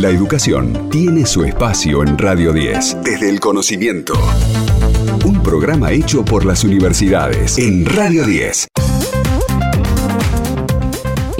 [0.00, 3.02] La educación tiene su espacio en Radio 10.
[3.04, 4.14] Desde el conocimiento.
[5.26, 8.68] Un programa hecho por las universidades en Radio 10.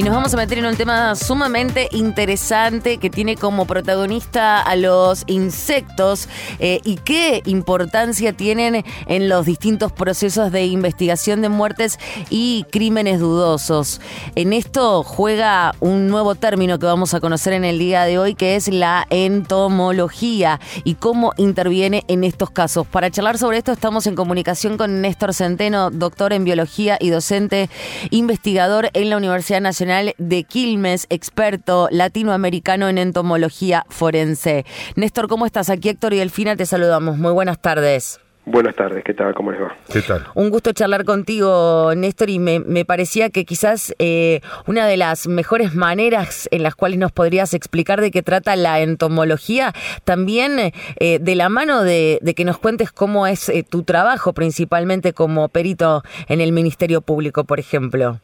[0.00, 4.74] Y nos vamos a meter en un tema sumamente interesante que tiene como protagonista a
[4.74, 6.26] los insectos
[6.58, 11.98] eh, y qué importancia tienen en los distintos procesos de investigación de muertes
[12.30, 14.00] y crímenes dudosos.
[14.36, 18.34] En esto juega un nuevo término que vamos a conocer en el día de hoy
[18.34, 22.86] que es la entomología y cómo interviene en estos casos.
[22.86, 27.68] Para charlar sobre esto estamos en comunicación con Néstor Centeno, doctor en biología y docente
[28.08, 34.64] investigador en la Universidad Nacional de Quilmes, experto latinoamericano en entomología forense.
[34.94, 35.68] Néstor, ¿cómo estás?
[35.68, 37.18] Aquí Héctor y Delfina te saludamos.
[37.18, 38.20] Muy buenas tardes.
[38.46, 39.34] Buenas tardes, ¿qué tal?
[39.34, 39.76] ¿Cómo les va?
[39.92, 40.26] ¿Qué tal?
[40.34, 45.74] Un gusto charlar contigo, Néstor, y me, parecía que quizás eh, una de las mejores
[45.74, 49.72] maneras en las cuales nos podrías explicar de qué trata la entomología,
[50.04, 55.12] también eh, de la mano de, que nos cuentes cómo es eh, tu trabajo, principalmente
[55.12, 58.20] como perito en el Ministerio Público, por ejemplo.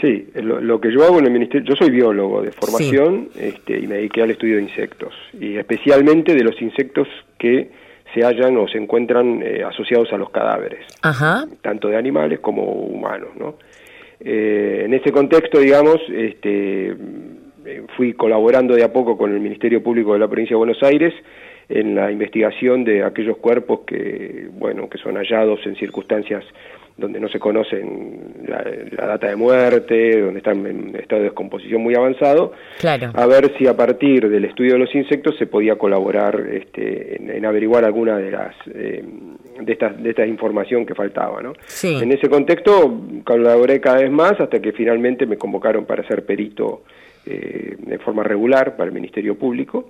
[0.00, 3.86] Sí, lo, que yo hago en el ministerio, yo soy biólogo de formación este, y
[3.86, 7.06] me dediqué al estudio de insectos, y especialmente de los insectos
[7.38, 7.70] que
[8.14, 10.86] se hallan o se encuentran eh, asociados a los cadáveres,
[11.60, 13.30] tanto de animales como humanos.
[13.38, 13.56] ¿no?
[14.20, 16.94] Eh, en ese contexto, digamos, este,
[17.96, 21.14] fui colaborando de a poco con el Ministerio Público de la Provincia de Buenos Aires
[21.68, 26.44] en la investigación de aquellos cuerpos que, bueno, que son hallados en circunstancias
[27.00, 28.62] donde no se conocen la,
[29.06, 33.10] data de muerte, donde están en estado de descomposición muy avanzado, claro.
[33.14, 37.44] a ver si a partir del estudio de los insectos se podía colaborar este, en,
[37.44, 39.02] averiguar alguna de las eh,
[39.60, 41.54] de esta de esta información que faltaba, ¿no?
[41.82, 46.82] En ese contexto colaboré cada vez más hasta que finalmente me convocaron para ser perito
[47.26, 49.88] eh, de forma regular para el Ministerio Público.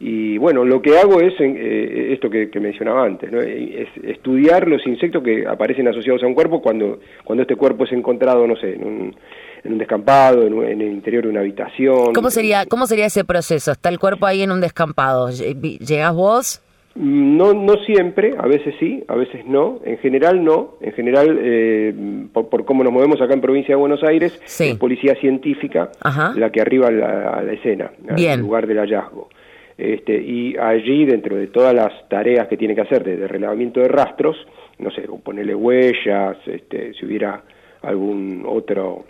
[0.00, 3.40] Y bueno, lo que hago es eh, esto que, mencionaba antes, ¿no?
[3.40, 7.92] es estudiar los insectos que aparecen asociados a un cuerpo cuando, cuando este cuerpo es
[7.92, 9.16] encontrado, no sé, en un,
[9.62, 12.12] en un descampado, en, el interior de una habitación.
[12.12, 13.72] ¿Cómo sería, ¿Cómo sería ese proceso?
[13.72, 15.30] ¿Está el cuerpo ahí en un descampado?
[15.30, 16.60] ¿Llegás vos?
[16.96, 19.80] No, no siempre, a veces sí, a veces no.
[19.84, 20.74] En general no.
[20.80, 21.92] En general, eh,
[22.32, 25.90] por, cómo nos movemos acá en provincia de Buenos Aires, es policía científica
[26.36, 29.28] la que arriba a la, escena, al lugar del hallazgo.
[29.76, 33.88] Este, y allí, dentro de todas las tareas que tiene que hacer desde relevamiento de
[33.88, 34.36] rastros,
[34.78, 37.42] no sé, ponerle huellas, este, si hubiera
[37.82, 39.04] algún otro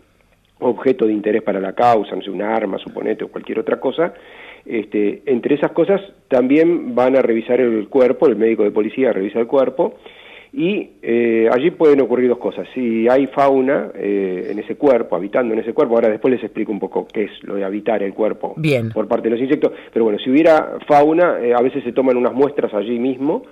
[0.61, 4.15] objeto de interés para la causa, no sé, un arma, suponete, o cualquier otra cosa,
[4.65, 9.41] este, entre esas cosas también van a revisar el cuerpo, el médico de policía revisa
[9.41, 9.97] el cuerpo,
[10.57, 12.69] y eh, allí pueden ocurrir dos cosas.
[12.75, 16.71] Si hay fauna eh, en ese cuerpo, habitando en ese cuerpo, ahora después les explico
[16.71, 18.55] un poco qué es lo de habitar el cuerpo
[18.95, 22.17] por parte de los insectos, pero bueno, si hubiera fauna, eh, a veces se toman
[22.17, 23.43] unas muestras allí mismo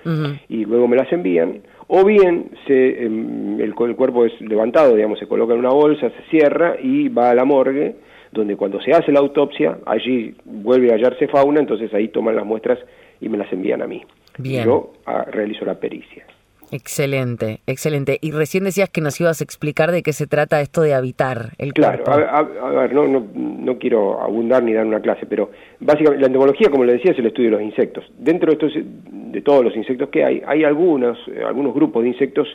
[0.48, 5.18] y luego me las envían, o bien se, em, el, el, cuerpo es levantado, digamos,
[5.18, 7.96] se coloca en una bolsa, se cierra y va a la morgue,
[8.30, 12.46] donde cuando se hace la autopsia, allí vuelve a hallarse fauna, entonces ahí toman las
[12.46, 12.78] muestras
[13.20, 14.04] y me las envían a mí.
[14.38, 14.64] Bien.
[14.64, 16.24] Yo ah, realizo la pericia.
[16.72, 18.16] Excelente, excelente.
[18.22, 21.50] Y recién decías que nos ibas a explicar de qué se trata esto de habitar
[21.58, 22.04] el cuerpo.
[22.04, 25.50] Claro, a, ver, no, no, no, quiero abundar ni dar una clase, pero
[25.80, 28.10] básicamente la entomología, como le decía, es el estudio de los insectos.
[28.16, 32.08] Dentro de, estos, de todos los insectos que hay, hay algunos, eh, algunos grupos de
[32.08, 32.48] insectos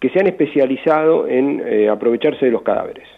[0.00, 3.08] que se han especializado en eh, aprovecharse de los cadáveres.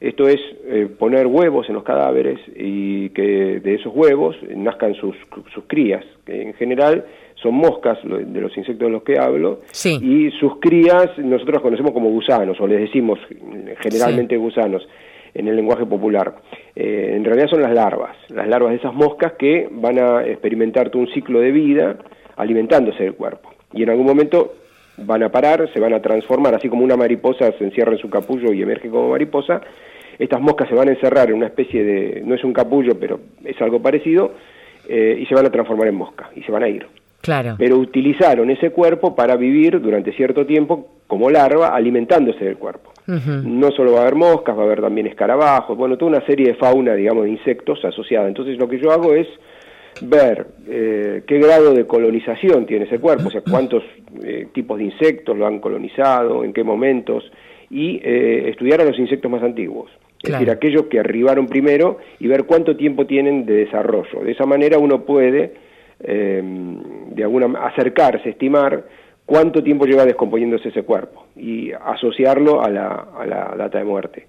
[0.00, 5.14] Esto es eh, poner huevos en los cadáveres y que de esos huevos nazcan sus,
[5.54, 7.04] sus crías, que en general
[7.44, 12.08] son moscas de los insectos de los que hablo, y sus crías nosotros conocemos como
[12.08, 13.18] gusanos, o les decimos
[13.80, 14.88] generalmente gusanos
[15.34, 16.36] en el lenguaje popular.
[16.74, 20.88] Eh, en realidad son las larvas, las larvas de esas moscas que van a experimentar
[20.88, 21.96] todo un ciclo de vida
[22.36, 23.50] alimentándose del cuerpo.
[23.74, 24.54] Y en algún momento
[24.96, 28.08] van a parar, se van a transformar, así como una mariposa se encierra en su
[28.08, 29.60] capullo y emerge como mariposa,
[30.18, 33.20] estas moscas se van a encerrar en una especie de, no es un capullo, pero
[33.44, 34.32] es algo parecido,
[34.88, 36.86] eh, y se van a transformar en mosca, y se van a ir.
[37.58, 42.92] Pero utilizaron ese cuerpo para vivir durante cierto tiempo como larva alimentándose del cuerpo.
[43.06, 46.48] No solo va a haber moscas, va a haber también escarabajos, bueno, toda una serie
[46.48, 48.28] de fauna, digamos, de insectos asociada.
[48.28, 49.28] Entonces lo que yo hago es
[50.00, 53.82] ver eh, qué grado de colonización tiene ese cuerpo, o sea, cuántos
[54.22, 57.30] eh, tipos de insectos lo han colonizado, en qué momentos,
[57.70, 59.90] y eh, estudiar a los insectos más antiguos.
[60.22, 64.24] Es decir, aquellos que arribaron primero y ver cuánto tiempo tienen de desarrollo.
[64.24, 65.52] De esa manera uno puede
[66.00, 66.42] eh,
[67.14, 68.84] de alguna acercarse, estimar
[69.24, 74.26] cuánto tiempo lleva descomponiéndose ese cuerpo y asociarlo a la, a la data de muerte.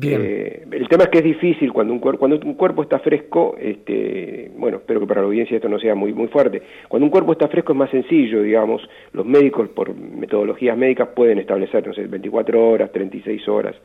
[0.00, 4.50] Eh, el tema es que es difícil cuando un, cuando un cuerpo está fresco, este,
[4.56, 7.32] bueno, espero que para la audiencia esto no sea muy, muy fuerte, cuando un cuerpo
[7.32, 12.06] está fresco es más sencillo, digamos, los médicos por metodologías médicas pueden establecer, no sé,
[12.06, 13.76] 24 horas, 36 horas,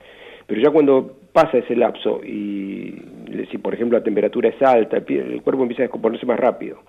[0.46, 3.02] pero ya cuando pasa ese lapso y
[3.52, 6.80] si por ejemplo la temperatura es alta, el cuerpo empieza a descomponerse más rápido.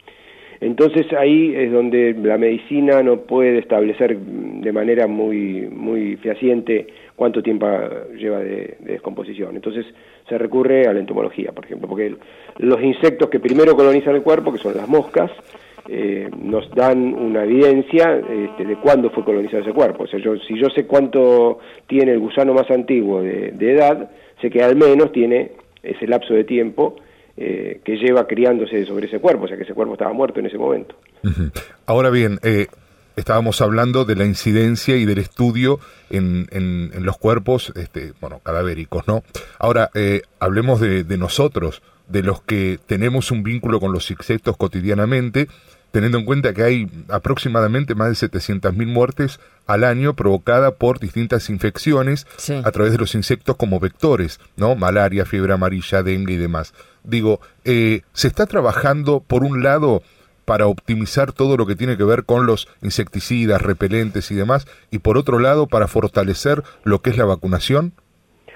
[0.61, 7.43] Entonces ahí es donde la medicina no puede establecer de manera muy, muy fehaciente cuánto
[7.43, 7.67] tiempo
[8.17, 9.55] lleva de, descomposición.
[9.55, 9.87] Entonces
[10.29, 12.17] se recurre a la entomología, por ejemplo, porque
[12.59, 15.31] los insectos que primero colonizan el cuerpo, que son las moscas,
[15.89, 20.05] eh, nos dan una evidencia este, de cuándo fue colonizado ese cuerpo.
[20.05, 24.11] O sea, yo, si yo sé cuánto tiene el gusano más antiguo de edad,
[24.41, 25.53] sé que al menos tiene
[25.83, 26.97] ese lapso de tiempo
[27.41, 30.47] eh, que lleva criándose sobre ese cuerpo, o sea que ese cuerpo estaba muerto en
[30.47, 30.97] ese momento.
[31.87, 32.67] Ahora bien, eh,
[33.15, 35.79] estábamos hablando de la incidencia y del estudio
[36.11, 39.23] en, en, los cuerpos, este, bueno, cadavéricos, ¿no?
[39.61, 44.57] Ahora, eh, hablemos de, de nosotros, de los que tenemos un vínculo con los insectos
[44.57, 45.47] cotidianamente,
[45.91, 51.51] teniendo en cuenta que hay aproximadamente más de 700.000 muertes al año provocada por distintas
[51.51, 52.27] infecciones
[52.65, 54.75] a través de los insectos como vectores, ¿no?
[54.75, 56.75] Malaria, fiebre amarilla, dengue y demás.
[57.05, 60.03] Digo, eh, se está trabajando por un lado
[60.49, 65.01] para optimizar todo lo que tiene que ver con los insecticidas, repelentes y demás, y
[65.01, 67.93] por otro lado para fortalecer lo que es la vacunación?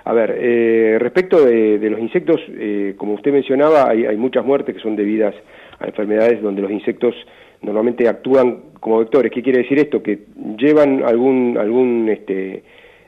[0.05, 4.75] A ver, eh, respecto de, los insectos, eh, como usted mencionaba, hay, hay, muchas muertes
[4.75, 5.35] que son debidas
[5.83, 7.15] a enfermedades donde los insectos
[7.61, 9.33] normalmente actúan como vectores.
[9.33, 10.03] ¿Qué quiere decir esto?
[10.03, 10.21] Que
[10.59, 12.63] llevan algún, algún este,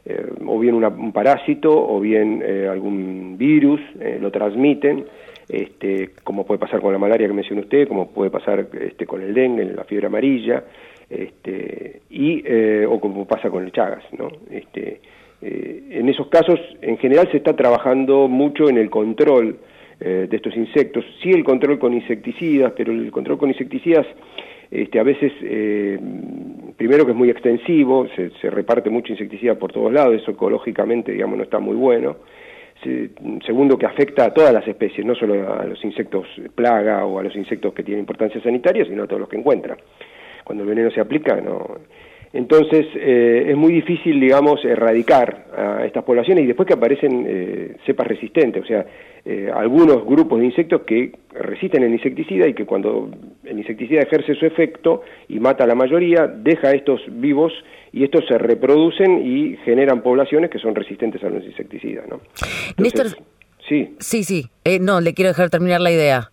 [0.07, 5.07] eh, o bien un parásito o bien eh, algún virus, eh, lo transmiten,
[5.49, 9.23] este, como puede pasar con la malaria que mencionó usted, como puede pasar este, con
[9.23, 10.65] el dengue, la fiebre amarilla,
[11.09, 12.45] este, y,
[12.85, 14.05] o como pasa con el Chagas.
[14.19, 14.29] ¿no?
[14.51, 15.01] Este,
[15.41, 19.59] en esos casos, en general, se está trabajando mucho en el control
[20.05, 24.07] de estos insectos, sí el control con insecticidas, pero el control con insecticidas
[24.75, 25.99] este, a veces, eh,
[26.77, 31.37] primero que es muy extensivo, se, reparte mucho insecticida por todos lados, eso ecológicamente, digamos,
[31.37, 32.17] no está muy bueno.
[33.47, 37.23] segundo, que afecta a todas las especies, no solo a los insectos plaga o a
[37.23, 39.79] los insectos que tienen importancia sanitaria, sino a todos los que encuentran.
[40.43, 41.79] Cuando el veneno se aplica, no,
[42.35, 47.77] entonces eh, es muy difícil, digamos, erradicar a estas poblaciones y después que aparecen eh,
[47.87, 48.85] cepas resistentes, o sea,
[49.25, 53.09] eh, algunos grupos de insectos que resisten el insecticida y que cuando
[53.45, 57.53] el insecticida ejerce su efecto y mata a la mayoría, deja a estos vivos
[57.93, 62.21] y estos se reproducen y generan poblaciones que son resistentes a los insecticidas, ¿no?
[62.79, 63.07] Néstor,
[63.69, 63.95] sí.
[64.01, 64.51] Sí, sí.
[64.81, 66.31] no, le quiero dejar terminar la idea.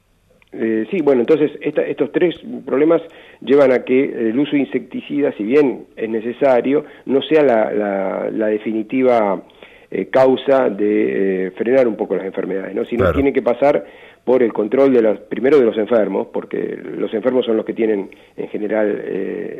[0.54, 3.02] Eh, sí, bueno, entonces estos tres problemas
[3.42, 9.42] llevan a que el uso de insecticidas, si bien es necesario, no sea la, definitiva
[9.90, 12.86] eh, causa de eh, frenar un poco las enfermedades, ¿no?
[12.86, 13.84] sino tiene que pasar
[14.24, 17.74] por el control de los, primero de los enfermos, porque los enfermos son los que
[17.74, 19.04] tienen en general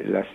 [0.06, 0.28] las,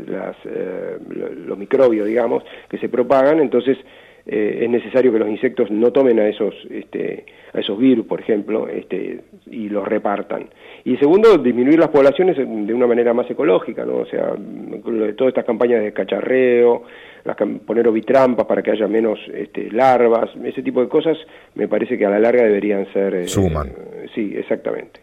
[1.47, 3.79] los microbios, digamos, que se propagan, entonces
[4.27, 8.21] eh, es necesario que los insectos no tomen a esos, este, a esos virus, por
[8.21, 10.49] ejemplo, este, y los repartan.
[10.85, 13.99] Y segundo, disminuir las poblaciones de una manera más ecológica, ¿no?
[13.99, 14.35] O sea,
[15.17, 16.83] todas estas campañas de cacharreo,
[17.25, 21.17] las, poner ovitrampas para que haya menos este, larvas, ese tipo de cosas,
[21.55, 23.15] me parece que a la larga deberían ser...
[23.15, 23.71] Eh, Suman.
[24.17, 24.99] Sí, exactamente.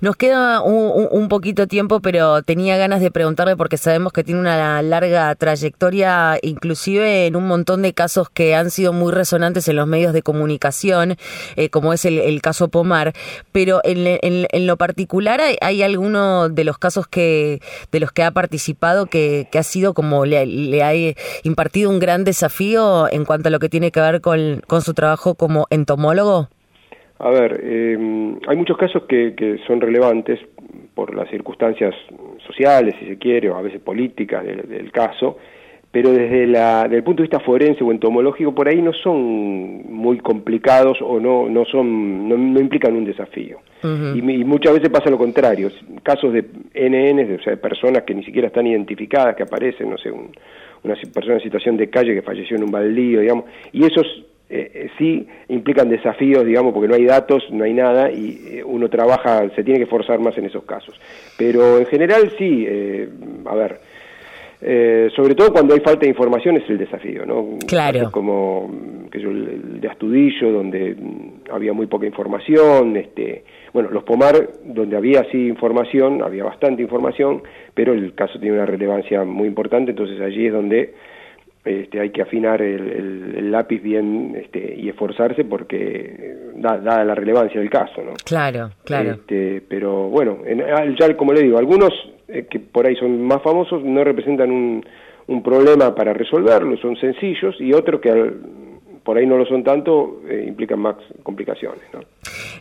[0.00, 4.80] Nos queda un, poquito tiempo, pero tenía ganas de preguntarle porque sabemos que tiene una
[4.82, 9.86] larga trayectoria, inclusive en un montón de casos que han sido muy resonantes en los
[9.86, 11.16] medios de comunicación,
[11.56, 13.12] eh, como es el, caso Pomar,
[13.52, 17.60] pero en, lo particular hay, alguno de los casos que
[17.90, 20.94] de los que ha participado que, ha sido como le, le ha
[21.42, 25.34] impartido un gran desafío en cuanto a lo que tiene que ver con su trabajo
[25.34, 26.48] como entomólogo.
[27.20, 30.38] A ver, em, hay muchos casos que, que, son relevantes
[30.94, 31.94] por las circunstancias
[32.46, 35.36] sociales, si se quiere, o a veces políticas del, caso,
[35.90, 40.18] pero desde, la, el punto de vista forense o entomológico, por ahí no son muy
[40.18, 43.58] complicados o no, no, son, no, implican un desafío.
[43.82, 45.70] y, muchas veces pasa lo contrario,
[46.04, 46.42] casos de
[46.74, 50.94] NN, o sea, de personas que ni siquiera están identificadas, que aparecen, no sé, una
[51.12, 54.06] persona en situación de calle que falleció en un baldío, digamos, y esos
[54.50, 58.64] eh, eh, sí implican desafíos, digamos, porque no hay datos, no hay nada y eh,
[58.64, 60.98] uno trabaja, se tiene que forzar más en esos casos.
[61.36, 62.66] Pero en general sí,
[63.44, 63.80] a ver,
[65.14, 67.58] sobre todo cuando hay falta de información es el desafío, ¿no?
[67.66, 68.10] Claro.
[68.10, 68.70] como
[69.12, 70.96] que yo, el de Astudillo, donde
[71.52, 77.42] había muy poca información, este, bueno, los Pomar, donde había sí información, había bastante información,
[77.74, 80.94] pero el caso tiene una relevancia muy importante, entonces allí es donde
[81.68, 87.70] este, hay que afinar el, lápiz bien este, y esforzarse porque da, la relevancia del
[87.70, 88.12] caso, ¿no?
[88.24, 89.12] Claro, claro.
[89.12, 90.38] Este, pero bueno,
[90.98, 91.92] ya como le digo, algunos
[92.28, 94.84] eh, que por ahí son más famosos no representan un,
[95.28, 98.32] un problema para resolverlo, son sencillos, y otros que
[99.08, 101.80] por ahí no lo son tanto, eh, implican más complicaciones.
[101.94, 102.00] ¿no?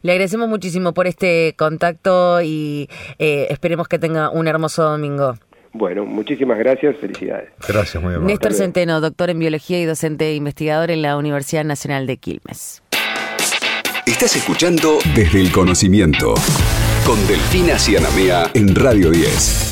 [0.01, 2.87] Le agradecemos muchísimo por este contacto y
[3.19, 5.33] eh, esperemos que tenga un hermoso domingo.
[5.73, 7.49] Bueno, muchísimas gracias, felicidades.
[7.67, 8.33] Gracias, muy amable.
[8.33, 12.81] Néstor Centeno, doctor en biología y docente investigador en la Universidad Nacional de Quilmes.
[14.05, 16.33] Estás escuchando Desde el Conocimiento
[17.05, 19.67] con Delfina Cianamea en Radio 10.